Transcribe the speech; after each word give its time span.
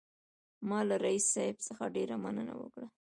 ما 0.69 0.79
له 0.87 0.95
رییس 1.05 1.25
صاحب 1.33 1.57
څخه 1.67 1.83
ډېره 1.95 2.15
مننه 2.23 2.53
وکړه. 2.61 2.87